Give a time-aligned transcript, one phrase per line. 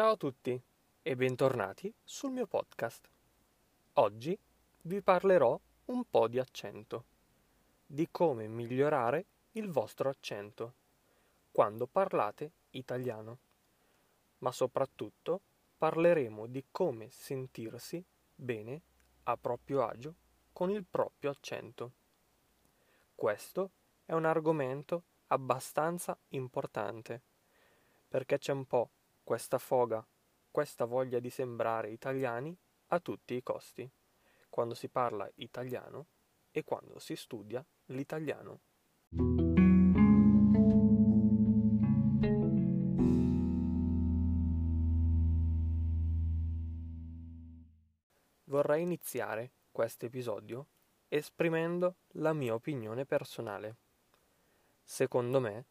[0.00, 0.58] Ciao a tutti
[1.02, 3.06] e bentornati sul mio podcast.
[3.92, 4.34] Oggi
[4.84, 7.04] vi parlerò un po' di accento,
[7.84, 10.72] di come migliorare il vostro accento
[11.52, 13.38] quando parlate italiano,
[14.38, 15.42] ma soprattutto
[15.76, 18.02] parleremo di come sentirsi
[18.34, 18.80] bene
[19.24, 20.14] a proprio agio
[20.54, 21.92] con il proprio accento.
[23.14, 23.70] Questo
[24.06, 27.20] è un argomento abbastanza importante
[28.08, 28.88] perché c'è un po'
[29.30, 30.04] questa foga,
[30.50, 32.52] questa voglia di sembrare italiani
[32.86, 33.88] a tutti i costi,
[34.48, 36.08] quando si parla italiano
[36.50, 38.62] e quando si studia l'italiano.
[48.46, 50.70] Vorrei iniziare questo episodio
[51.06, 53.76] esprimendo la mia opinione personale.
[54.82, 55.66] Secondo me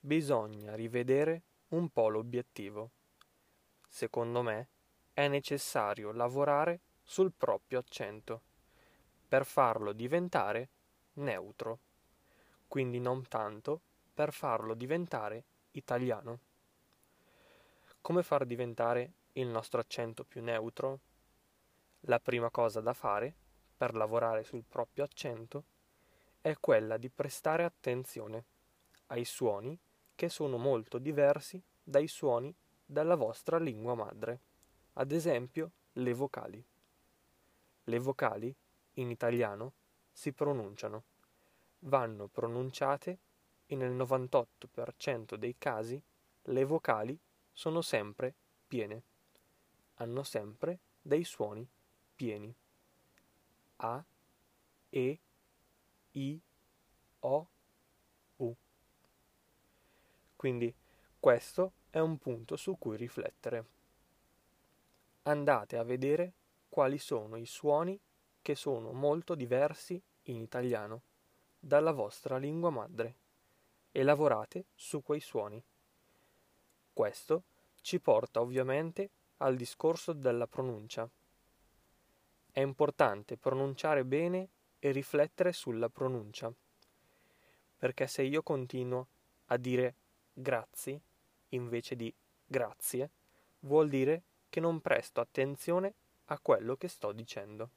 [0.00, 1.42] bisogna rivedere
[1.72, 2.92] un po' l'obiettivo
[3.92, 4.68] secondo me,
[5.12, 8.40] è necessario lavorare sul proprio accento
[9.28, 10.70] per farlo diventare
[11.14, 11.78] neutro,
[12.68, 13.82] quindi non tanto
[14.14, 16.38] per farlo diventare italiano.
[18.00, 21.00] Come far diventare il nostro accento più neutro?
[22.06, 23.34] La prima cosa da fare
[23.76, 25.64] per lavorare sul proprio accento
[26.40, 28.44] è quella di prestare attenzione
[29.08, 29.78] ai suoni
[30.14, 34.40] che sono molto diversi dai suoni dalla vostra lingua madre,
[34.94, 36.64] ad esempio le vocali.
[37.84, 38.54] Le vocali,
[38.94, 39.72] in italiano,
[40.12, 41.04] si pronunciano,
[41.80, 43.18] vanno pronunciate
[43.66, 46.00] e nel 98% dei casi
[46.42, 47.18] le vocali
[47.52, 48.34] sono sempre
[48.66, 49.02] piene,
[49.94, 51.66] hanno sempre dei suoni
[52.14, 52.54] pieni.
[53.76, 54.04] A,
[54.90, 55.20] E,
[56.12, 56.40] I,
[57.20, 57.48] O,
[58.36, 58.54] U.
[60.36, 60.74] Quindi
[61.18, 63.64] questo è un punto su cui riflettere.
[65.24, 66.32] Andate a vedere
[66.70, 68.00] quali sono i suoni
[68.40, 71.02] che sono molto diversi in italiano
[71.60, 73.14] dalla vostra lingua madre
[73.92, 75.62] e lavorate su quei suoni.
[76.94, 77.42] Questo
[77.82, 81.06] ci porta ovviamente al discorso della pronuncia.
[82.50, 84.48] È importante pronunciare bene
[84.78, 86.50] e riflettere sulla pronuncia,
[87.76, 89.06] perché se io continuo
[89.48, 89.94] a dire
[90.32, 91.02] grazie
[91.52, 92.12] invece di
[92.46, 93.10] grazie
[93.60, 95.94] vuol dire che non presto attenzione
[96.26, 97.70] a quello che sto dicendo.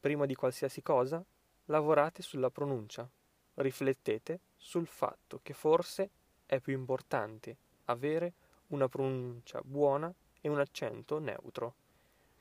[0.00, 1.24] Prima di qualsiasi cosa,
[1.66, 3.08] lavorate sulla pronuncia,
[3.54, 6.10] riflettete sul fatto che forse
[6.46, 7.56] è più importante
[7.86, 8.32] avere
[8.68, 11.74] una pronuncia buona e un accento neutro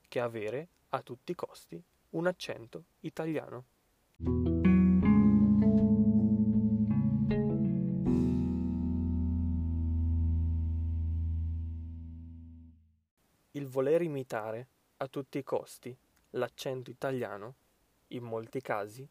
[0.08, 1.82] che avere a tutti i costi
[2.12, 4.51] un accento italiano.
[13.54, 14.68] Il voler imitare
[14.98, 15.94] a tutti i costi
[16.32, 17.56] l'accento italiano,
[18.08, 19.06] in molti casi,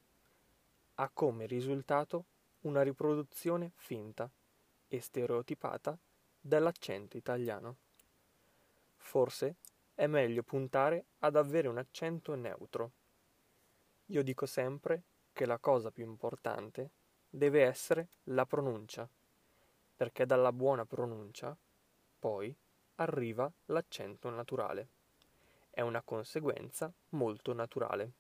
[0.94, 2.24] ha come risultato
[2.60, 4.30] una riproduzione finta
[4.88, 5.98] e stereotipata
[6.40, 7.76] dell'accento italiano.
[8.96, 9.56] Forse
[9.94, 12.92] è meglio puntare ad avere un accento neutro.
[14.06, 15.02] Io dico sempre
[15.34, 16.90] che la cosa più importante
[17.28, 19.06] deve essere la pronuncia,
[19.96, 21.54] perché dalla buona pronuncia,
[22.18, 22.56] poi,
[23.00, 24.88] arriva l'accento naturale.
[25.70, 28.12] È una conseguenza molto naturale.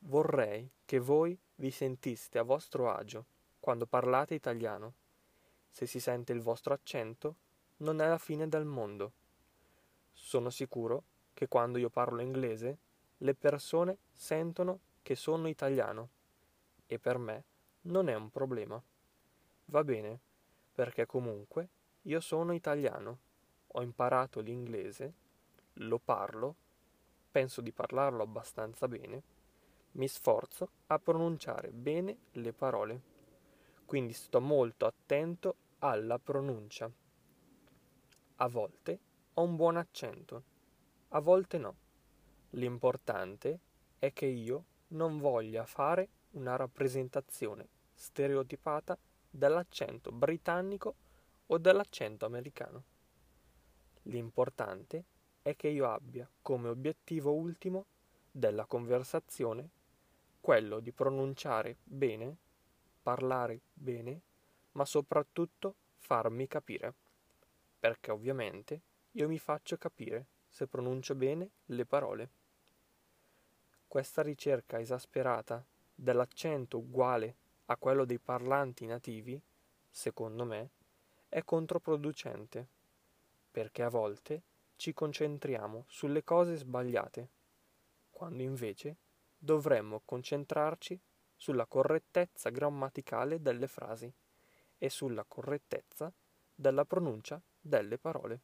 [0.00, 3.24] Vorrei che voi vi sentiste a vostro agio
[3.60, 4.94] quando parlate italiano.
[5.70, 7.36] Se si sente il vostro accento,
[7.78, 9.12] non è la fine del mondo.
[10.12, 12.78] Sono sicuro che quando io parlo inglese,
[13.18, 16.08] le persone sentono che sono italiano
[16.86, 17.44] e per me
[17.82, 18.82] non è un problema.
[19.66, 20.18] Va bene,
[20.74, 21.68] perché comunque
[22.02, 23.30] io sono italiano
[23.72, 25.12] ho imparato l'inglese,
[25.74, 26.54] lo parlo,
[27.30, 29.22] penso di parlarlo abbastanza bene,
[29.92, 33.00] mi sforzo a pronunciare bene le parole,
[33.84, 36.90] quindi sto molto attento alla pronuncia.
[38.36, 38.98] A volte
[39.34, 40.42] ho un buon accento,
[41.08, 41.76] a volte no.
[42.50, 43.58] L'importante
[43.98, 48.98] è che io non voglia fare una rappresentazione stereotipata
[49.30, 50.94] dell'accento britannico
[51.46, 52.84] o dell'accento americano.
[54.02, 55.04] L'importante
[55.42, 57.86] è che io abbia come obiettivo ultimo
[58.30, 59.68] della conversazione
[60.40, 62.36] quello di pronunciare bene,
[63.02, 64.20] parlare bene,
[64.72, 66.92] ma soprattutto farmi capire,
[67.78, 68.80] perché ovviamente
[69.12, 72.30] io mi faccio capire se pronuncio bene le parole.
[73.86, 75.64] Questa ricerca esasperata
[75.94, 79.40] dell'accento uguale a quello dei parlanti nativi,
[79.90, 80.70] secondo me,
[81.28, 82.66] è controproducente
[83.52, 84.42] perché a volte
[84.76, 87.28] ci concentriamo sulle cose sbagliate,
[88.10, 88.96] quando invece
[89.38, 90.98] dovremmo concentrarci
[91.36, 94.12] sulla correttezza grammaticale delle frasi
[94.78, 96.12] e sulla correttezza
[96.54, 98.40] della pronuncia delle parole.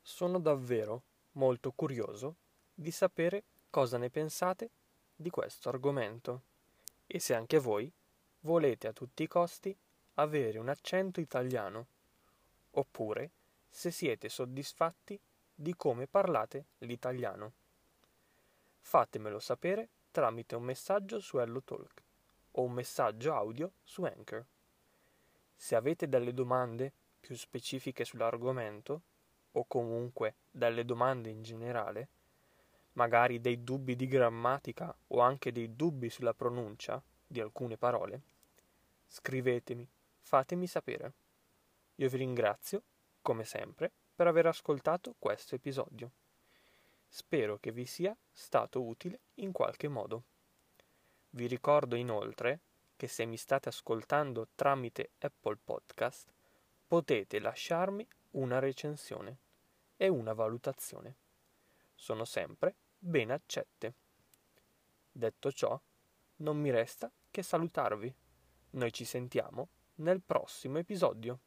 [0.00, 1.02] Sono davvero
[1.32, 2.36] molto curioso
[2.72, 4.70] di sapere cosa ne pensate
[5.16, 6.42] di questo argomento
[7.06, 7.90] e se anche voi
[8.40, 9.76] volete a tutti i costi
[10.14, 11.86] avere un accento italiano
[12.72, 13.30] oppure
[13.68, 15.18] se siete soddisfatti
[15.54, 17.52] di come parlate l'italiano.
[18.80, 22.02] Fatemelo sapere tramite un messaggio su HelloTalk
[22.52, 24.44] o un messaggio audio su Anchor.
[25.54, 29.02] Se avete delle domande più specifiche sull'argomento,
[29.52, 32.08] o comunque delle domande in generale,
[32.96, 38.20] magari dei dubbi di grammatica o anche dei dubbi sulla pronuncia di alcune parole,
[39.06, 39.86] scrivetemi,
[40.20, 41.12] fatemi sapere.
[41.96, 42.82] Io vi ringrazio,
[43.22, 46.10] come sempre, per aver ascoltato questo episodio.
[47.08, 50.22] Spero che vi sia stato utile in qualche modo.
[51.30, 52.60] Vi ricordo inoltre
[52.96, 56.28] che se mi state ascoltando tramite Apple Podcast
[56.86, 59.36] potete lasciarmi una recensione
[59.96, 61.14] e una valutazione.
[61.94, 63.94] Sono sempre ben accette.
[65.12, 65.80] Detto ciò,
[66.36, 68.14] non mi resta che salutarvi.
[68.70, 71.40] Noi ci sentiamo nel prossimo episodio.